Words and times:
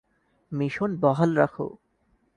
Mission 0.51 0.91
বহাল 1.01 1.31
রাখ! 1.37 1.55